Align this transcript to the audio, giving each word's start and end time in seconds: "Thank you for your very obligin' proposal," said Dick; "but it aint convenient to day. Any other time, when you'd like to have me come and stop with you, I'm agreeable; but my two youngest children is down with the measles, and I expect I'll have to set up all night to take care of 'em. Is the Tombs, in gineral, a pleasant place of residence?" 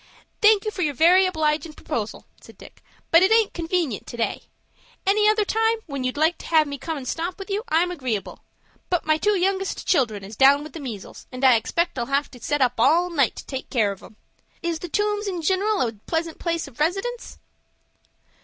"Thank 0.41 0.65
you 0.65 0.71
for 0.71 0.81
your 0.81 0.95
very 0.95 1.27
obligin' 1.27 1.75
proposal," 1.75 2.25
said 2.41 2.57
Dick; 2.57 2.81
"but 3.11 3.21
it 3.21 3.31
aint 3.31 3.53
convenient 3.53 4.07
to 4.07 4.17
day. 4.17 4.45
Any 5.05 5.29
other 5.29 5.45
time, 5.45 5.75
when 5.85 6.03
you'd 6.03 6.17
like 6.17 6.39
to 6.39 6.47
have 6.47 6.65
me 6.65 6.79
come 6.79 6.97
and 6.97 7.07
stop 7.07 7.37
with 7.37 7.51
you, 7.51 7.61
I'm 7.69 7.91
agreeable; 7.91 8.39
but 8.89 9.05
my 9.05 9.19
two 9.19 9.37
youngest 9.37 9.85
children 9.85 10.23
is 10.23 10.35
down 10.35 10.63
with 10.63 10.73
the 10.73 10.79
measles, 10.79 11.27
and 11.31 11.43
I 11.45 11.53
expect 11.53 11.99
I'll 11.99 12.07
have 12.07 12.31
to 12.31 12.41
set 12.41 12.63
up 12.63 12.79
all 12.79 13.11
night 13.11 13.35
to 13.35 13.45
take 13.45 13.69
care 13.69 13.91
of 13.91 14.01
'em. 14.01 14.15
Is 14.63 14.79
the 14.79 14.89
Tombs, 14.89 15.27
in 15.27 15.43
gineral, 15.43 15.81
a 15.83 15.93
pleasant 15.93 16.39
place 16.39 16.67
of 16.67 16.79
residence?" 16.79 17.37